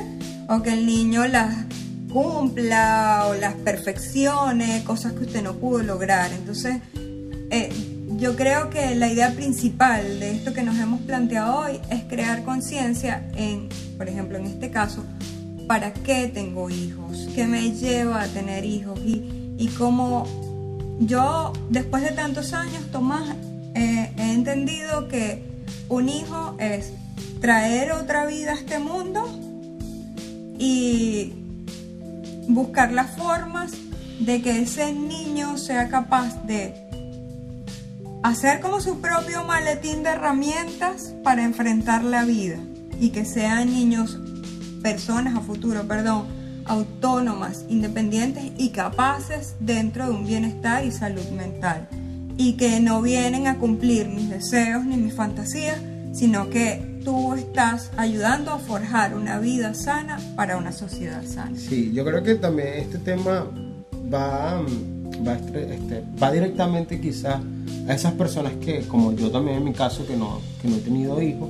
o 0.50 0.64
que 0.64 0.74
el 0.74 0.88
niño 0.88 1.28
las 1.28 1.54
cumpla 2.12 3.28
o 3.30 3.36
las 3.36 3.54
perfeccione, 3.54 4.84
cosas 4.86 5.14
que 5.14 5.26
usted 5.26 5.44
no 5.44 5.54
pudo 5.54 5.84
lograr. 5.84 6.32
Entonces, 6.34 6.78
eh, 7.52 7.70
yo 8.18 8.36
creo 8.36 8.72
que 8.72 8.96
la 8.96 9.08
idea 9.08 9.34
principal 9.34 10.20
de 10.20 10.32
esto 10.32 10.52
que 10.52 10.64
nos 10.64 10.80
hemos 10.80 11.02
planteado 11.02 11.60
hoy 11.60 11.80
es 11.92 12.06
crear 12.06 12.44
conciencia 12.44 13.30
en, 13.36 13.70
por 14.00 14.10
ejemplo, 14.10 14.40
en 14.40 14.48
este 14.48 14.72
caso, 14.72 15.06
¿para 15.68 15.94
qué 15.94 16.28
tengo 16.28 16.72
hijos? 16.72 17.30
¿Qué 17.36 17.46
me 17.46 17.70
lleva 17.74 18.24
a 18.24 18.28
tener 18.28 18.66
hijos? 18.66 19.00
Y, 19.06 19.54
y 19.60 19.68
cómo 19.78 20.47
yo, 21.00 21.54
después 21.70 22.04
de 22.04 22.12
tantos 22.12 22.54
años, 22.54 22.92
Tomás, 22.92 23.36
eh, 23.76 24.12
he 24.18 24.34
entendido 24.34 25.08
que 25.08 25.44
un 25.90 26.10
hijo 26.10 26.56
es 26.60 26.94
traer 27.40 27.92
otra 27.92 28.26
vida 28.26 28.52
a 28.52 28.56
este 28.56 28.80
mundo 28.80 29.28
y 30.58 31.34
buscar 32.48 32.92
las 32.92 33.16
formas 33.16 33.74
de 34.20 34.42
que 34.42 34.62
ese 34.62 34.94
niño 34.94 35.58
sea 35.58 35.90
capaz 35.90 36.44
de 36.48 36.74
hacer 38.24 38.60
como 38.60 38.82
su 38.82 39.00
propio 39.00 39.44
maletín 39.44 40.04
de 40.04 40.10
herramientas 40.10 41.14
para 41.24 41.44
enfrentar 41.44 42.04
la 42.04 42.26
vida 42.26 42.58
y 43.00 43.10
que 43.10 43.26
sean 43.26 43.72
niños, 43.72 44.20
personas 44.82 45.36
a 45.36 45.42
futuro, 45.42 45.88
perdón, 45.88 46.26
autónomas, 46.68 47.66
independientes 47.70 48.52
y 48.58 48.70
capaces 48.70 49.56
dentro 49.60 50.06
de 50.06 50.12
un 50.12 50.26
bienestar 50.26 50.86
y 50.86 50.92
salud 50.92 51.28
mental 51.30 51.88
y 52.38 52.54
que 52.54 52.80
no 52.80 53.02
vienen 53.02 53.48
a 53.48 53.58
cumplir 53.58 54.08
mis 54.08 54.30
deseos 54.30 54.86
ni 54.86 54.98
mis 54.98 55.14
fantasías, 55.14 55.80
sino 56.14 56.50
que 56.50 57.00
tú 57.04 57.34
estás 57.34 57.92
ayudando 57.98 58.52
a 58.52 58.60
forjar 58.60 59.16
una 59.16 59.40
vida 59.40 59.74
sana 59.74 60.20
para 60.36 60.58
una 60.58 60.72
sociedad 60.72 61.24
sana. 61.26 61.58
Sí, 61.58 61.92
yo 61.94 62.06
creo 62.06 62.22
que 62.22 62.36
también 62.36 62.74
este 62.76 63.00
tema 63.00 63.48
va, 64.14 64.62
mm, 64.62 65.28
va, 65.28 65.34
este, 65.34 66.04
va 66.22 66.32
directamente 66.32 67.02
quizás 67.02 67.42
a 67.88 67.94
esas 67.94 68.14
personas 68.14 68.54
que, 68.62 68.82
como 68.88 69.14
yo 69.14 69.32
también 69.32 69.58
en 69.58 69.64
mi 69.64 69.74
caso, 69.74 70.06
que 70.06 70.16
no, 70.16 70.42
que 70.62 70.68
no 70.68 70.76
he 70.76 70.80
tenido 70.80 71.22
hijos, 71.22 71.50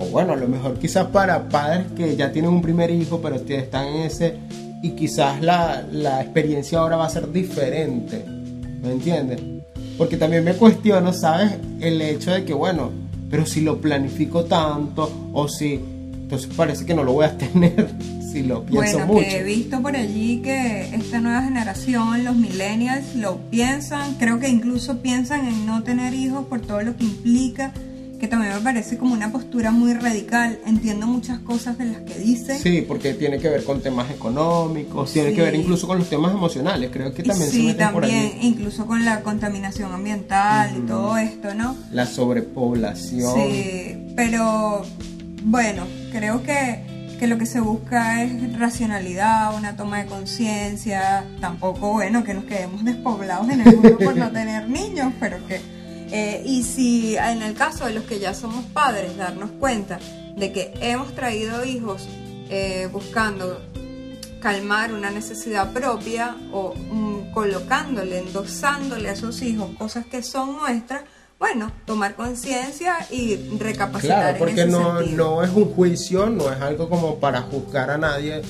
o 0.00 0.06
bueno, 0.06 0.32
a 0.32 0.36
lo 0.36 0.48
mejor 0.48 0.78
quizás 0.78 1.06
para 1.08 1.48
padres 1.48 1.86
que 1.94 2.16
ya 2.16 2.32
tienen 2.32 2.50
un 2.50 2.62
primer 2.62 2.90
hijo, 2.90 3.20
pero 3.20 3.44
que 3.44 3.58
están 3.58 3.86
en 3.86 3.96
ese, 4.02 4.34
y 4.82 4.92
quizás 4.92 5.42
la, 5.42 5.84
la 5.92 6.22
experiencia 6.22 6.78
ahora 6.78 6.96
va 6.96 7.06
a 7.06 7.10
ser 7.10 7.30
diferente, 7.30 8.24
¿me 8.82 8.92
entiendes? 8.92 9.40
Porque 9.98 10.16
también 10.16 10.42
me 10.42 10.54
cuestiono, 10.54 11.12
¿sabes? 11.12 11.52
El 11.80 12.00
hecho 12.00 12.30
de 12.32 12.46
que, 12.46 12.54
bueno, 12.54 12.90
pero 13.28 13.44
si 13.44 13.60
lo 13.60 13.78
planifico 13.78 14.44
tanto, 14.44 15.30
o 15.34 15.46
si, 15.48 15.74
entonces 15.74 16.50
parece 16.56 16.86
que 16.86 16.94
no 16.94 17.04
lo 17.04 17.12
voy 17.12 17.26
a 17.26 17.36
tener, 17.38 17.90
si 18.32 18.42
lo 18.42 18.64
pienso 18.64 18.96
Bueno, 18.98 19.06
mucho. 19.06 19.28
que 19.28 19.40
he 19.40 19.44
visto 19.44 19.82
por 19.82 19.96
allí 19.96 20.40
que 20.40 20.94
esta 20.94 21.20
nueva 21.20 21.42
generación, 21.42 22.24
los 22.24 22.36
millennials, 22.36 23.14
lo 23.16 23.36
piensan, 23.50 24.14
creo 24.14 24.40
que 24.40 24.48
incluso 24.48 25.02
piensan 25.02 25.46
en 25.46 25.66
no 25.66 25.82
tener 25.82 26.14
hijos 26.14 26.46
por 26.46 26.62
todo 26.62 26.80
lo 26.80 26.96
que 26.96 27.04
implica, 27.04 27.74
que 28.20 28.28
también 28.28 28.52
me 28.52 28.60
parece 28.60 28.98
como 28.98 29.14
una 29.14 29.32
postura 29.32 29.70
muy 29.70 29.94
radical. 29.94 30.58
Entiendo 30.66 31.06
muchas 31.06 31.38
cosas 31.40 31.78
de 31.78 31.86
las 31.86 32.02
que 32.02 32.18
dicen. 32.18 32.58
Sí, 32.58 32.84
porque 32.86 33.14
tiene 33.14 33.38
que 33.38 33.48
ver 33.48 33.64
con 33.64 33.80
temas 33.80 34.10
económicos, 34.10 35.12
tiene 35.12 35.32
que 35.32 35.40
ver 35.42 35.54
incluso 35.54 35.88
con 35.88 35.98
los 35.98 36.08
temas 36.08 36.32
emocionales, 36.32 36.90
creo 36.92 37.12
que 37.14 37.22
también 37.22 37.50
se 37.50 37.56
sí, 37.56 37.66
meten 37.66 37.90
por 37.92 38.02
también, 38.02 38.32
ahí. 38.34 38.38
incluso 38.42 38.86
con 38.86 39.04
la 39.04 39.22
contaminación 39.22 39.92
ambiental 39.92 40.76
y 40.76 40.80
todo 40.86 41.16
esto, 41.16 41.54
¿no? 41.54 41.76
La 41.90 42.06
sobrepoblación. 42.06 43.34
Sí, 43.34 44.12
pero 44.14 44.82
bueno, 45.44 45.86
creo 46.12 46.42
que, 46.42 47.16
que 47.18 47.26
lo 47.26 47.38
que 47.38 47.46
se 47.46 47.60
busca 47.60 48.22
es 48.22 48.58
racionalidad, 48.58 49.56
una 49.56 49.76
toma 49.76 50.02
de 50.02 50.06
conciencia, 50.06 51.24
tampoco, 51.40 51.92
bueno, 51.92 52.22
que 52.22 52.34
nos 52.34 52.44
quedemos 52.44 52.84
despoblados 52.84 53.48
en 53.48 53.62
el 53.62 53.76
mundo 53.76 53.96
por 53.98 54.16
no 54.16 54.30
tener 54.32 54.68
niños, 54.68 55.12
pero 55.18 55.38
que... 55.46 55.79
eh, 56.12 56.42
y 56.44 56.62
si 56.62 57.16
en 57.16 57.42
el 57.42 57.54
caso 57.54 57.86
de 57.86 57.92
los 57.92 58.04
que 58.04 58.18
ya 58.18 58.34
somos 58.34 58.64
padres, 58.66 59.16
darnos 59.16 59.50
cuenta 59.58 59.98
de 60.36 60.52
que 60.52 60.72
hemos 60.80 61.14
traído 61.14 61.64
hijos 61.64 62.08
eh, 62.48 62.88
buscando 62.92 63.60
calmar 64.40 64.92
una 64.92 65.10
necesidad 65.10 65.72
propia 65.72 66.36
o 66.52 66.74
mm, 66.74 67.32
colocándole, 67.32 68.18
endosándole 68.18 69.10
a 69.10 69.16
sus 69.16 69.42
hijos 69.42 69.70
cosas 69.78 70.06
que 70.06 70.22
son 70.22 70.56
nuestras, 70.56 71.02
bueno, 71.38 71.70
tomar 71.84 72.16
conciencia 72.16 72.96
y 73.10 73.36
recapacitar. 73.58 74.20
Claro, 74.20 74.38
porque 74.38 74.62
en 74.62 74.68
ese 74.70 74.78
no, 74.78 74.98
sentido. 74.98 75.16
no 75.16 75.42
es 75.44 75.50
un 75.50 75.66
juicio, 75.66 76.28
no 76.28 76.50
es 76.50 76.60
algo 76.60 76.88
como 76.88 77.20
para 77.20 77.42
juzgar 77.42 77.90
a 77.90 77.98
nadie 77.98 78.42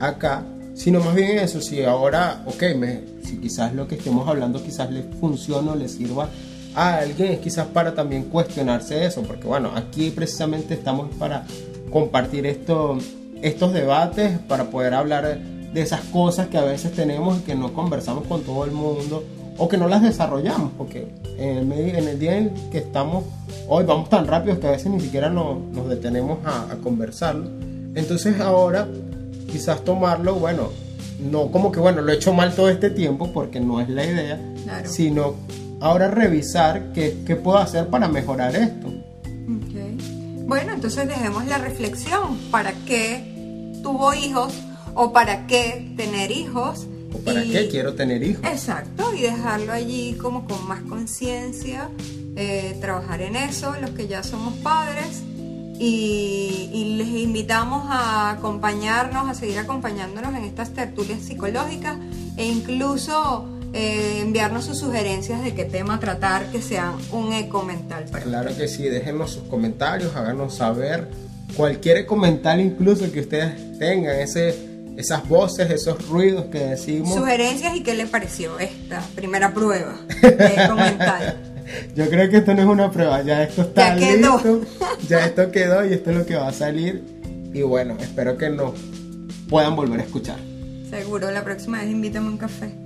acá, 0.00 0.44
sino 0.74 1.00
más 1.00 1.14
bien 1.14 1.38
eso, 1.38 1.60
si 1.62 1.82
ahora, 1.82 2.42
ok, 2.44 2.62
me, 2.76 3.04
si 3.24 3.38
quizás 3.38 3.72
lo 3.72 3.88
que 3.88 3.94
estemos 3.94 4.28
hablando 4.28 4.62
quizás 4.62 4.90
les 4.90 5.06
funcione 5.18 5.70
o 5.70 5.74
les 5.74 5.92
sirva 5.92 6.28
a 6.76 6.98
alguien, 6.98 7.32
es 7.32 7.38
quizás 7.40 7.66
para 7.66 7.94
también 7.94 8.24
cuestionarse 8.24 9.04
eso, 9.04 9.22
porque 9.22 9.46
bueno, 9.48 9.70
aquí 9.74 10.10
precisamente 10.10 10.74
estamos 10.74 11.12
para 11.16 11.44
compartir 11.90 12.46
esto, 12.46 12.98
estos 13.42 13.72
debates, 13.72 14.38
para 14.46 14.64
poder 14.70 14.94
hablar 14.94 15.38
de 15.72 15.80
esas 15.82 16.00
cosas 16.02 16.48
que 16.48 16.58
a 16.58 16.62
veces 16.64 16.92
tenemos 16.92 17.38
y 17.38 17.40
que 17.42 17.54
no 17.54 17.72
conversamos 17.72 18.26
con 18.26 18.42
todo 18.42 18.64
el 18.64 18.70
mundo 18.72 19.24
o 19.58 19.68
que 19.68 19.78
no 19.78 19.88
las 19.88 20.02
desarrollamos, 20.02 20.72
porque 20.76 21.08
en 21.38 21.72
el, 21.72 21.96
en 21.96 22.08
el 22.08 22.18
día 22.18 22.36
en 22.36 22.50
que 22.70 22.78
estamos 22.78 23.24
hoy 23.68 23.84
vamos 23.84 24.08
tan 24.10 24.26
rápido 24.26 24.60
que 24.60 24.66
a 24.66 24.72
veces 24.72 24.92
ni 24.92 25.00
siquiera 25.00 25.30
nos, 25.30 25.58
nos 25.72 25.88
detenemos 25.88 26.38
a, 26.44 26.72
a 26.72 26.76
conversarlo. 26.76 27.48
Entonces 27.94 28.38
ahora 28.40 28.86
quizás 29.50 29.82
tomarlo, 29.82 30.34
bueno, 30.34 30.68
no 31.18 31.50
como 31.50 31.72
que 31.72 31.80
bueno, 31.80 32.02
lo 32.02 32.12
he 32.12 32.16
hecho 32.16 32.34
mal 32.34 32.54
todo 32.54 32.68
este 32.68 32.90
tiempo 32.90 33.32
porque 33.32 33.60
no 33.60 33.80
es 33.80 33.88
la 33.88 34.04
idea, 34.04 34.38
Claro. 34.64 34.88
sino 34.90 35.34
ahora 35.80 36.08
revisar 36.08 36.92
qué, 36.92 37.18
qué 37.26 37.36
puedo 37.36 37.58
hacer 37.58 37.88
para 37.88 38.08
mejorar 38.08 38.54
esto. 38.56 38.88
Ok. 38.88 40.46
Bueno, 40.46 40.72
entonces 40.74 41.08
dejemos 41.08 41.44
la 41.46 41.58
reflexión. 41.58 42.38
¿Para 42.50 42.72
qué 42.86 43.72
tuvo 43.82 44.14
hijos 44.14 44.52
o 44.94 45.12
para 45.12 45.46
qué 45.46 45.92
tener 45.96 46.30
hijos? 46.30 46.86
¿O 47.12 47.18
para 47.18 47.44
Y- 47.44 47.50
qué 47.50 47.68
quiero 47.68 47.94
tener 47.94 48.22
hijos? 48.22 48.44
Exacto, 48.44 49.14
y 49.14 49.22
dejarlo 49.22 49.72
allí 49.72 50.14
como 50.14 50.46
con 50.46 50.66
más 50.68 50.82
conciencia, 50.82 51.88
eh, 52.36 52.76
trabajar 52.80 53.22
en 53.22 53.36
eso, 53.36 53.74
los 53.80 53.90
que 53.90 54.06
ya 54.08 54.22
somos 54.22 54.54
padres, 54.58 55.22
y, 55.78 56.70
y 56.72 56.96
les 56.96 57.08
invitamos 57.08 57.84
a 57.88 58.30
acompañarnos, 58.30 59.28
a 59.28 59.34
seguir 59.34 59.58
acompañándonos 59.58 60.34
en 60.34 60.44
estas 60.44 60.70
tertulias 60.72 61.20
psicológicas 61.22 61.96
e 62.36 62.46
incluso 62.46 63.46
eh, 63.78 64.20
enviarnos 64.22 64.64
sus 64.64 64.78
sugerencias 64.78 65.44
de 65.44 65.54
qué 65.54 65.66
tema 65.66 66.00
tratar 66.00 66.46
que 66.50 66.62
sean 66.62 66.94
un 67.12 67.34
eco 67.34 67.62
mental 67.62 68.06
para 68.10 68.24
Claro 68.24 68.56
que 68.56 68.68
sí, 68.68 68.84
déjenos 68.88 69.32
sus 69.32 69.42
comentarios, 69.44 70.16
háganos 70.16 70.54
saber 70.54 71.08
cualquier 71.54 72.06
comentario 72.06 72.64
incluso 72.64 73.12
que 73.12 73.20
ustedes 73.20 73.78
tengan, 73.78 74.18
ese, 74.18 74.56
esas 74.96 75.28
voces, 75.28 75.70
esos 75.70 76.08
ruidos 76.08 76.46
que 76.46 76.58
decimos. 76.58 77.14
Sugerencias 77.14 77.76
y 77.76 77.82
qué 77.82 77.94
le 77.94 78.06
pareció 78.06 78.58
esta 78.58 79.02
primera 79.14 79.52
prueba 79.52 79.94
de 80.22 80.28
eco 80.28 80.74
mental. 80.74 81.36
Yo 81.94 82.08
creo 82.08 82.30
que 82.30 82.38
esto 82.38 82.54
no 82.54 82.62
es 82.62 82.68
una 82.68 82.90
prueba, 82.90 83.20
ya 83.22 83.42
esto 83.42 83.60
está 83.60 83.94
Ya 83.94 84.00
quedó. 84.00 84.34
listo, 84.36 84.60
ya 85.06 85.26
esto 85.26 85.50
quedó 85.50 85.84
y 85.84 85.92
esto 85.92 86.12
es 86.12 86.16
lo 86.16 86.24
que 86.24 86.36
va 86.36 86.48
a 86.48 86.52
salir. 86.52 87.04
Y 87.52 87.60
bueno, 87.60 87.94
espero 88.00 88.38
que 88.38 88.48
nos 88.48 88.72
puedan 89.50 89.76
volver 89.76 90.00
a 90.00 90.02
escuchar. 90.04 90.38
Seguro, 90.88 91.30
la 91.30 91.44
próxima 91.44 91.80
vez 91.82 91.90
invítame 91.90 92.28
un 92.28 92.38
café. 92.38 92.85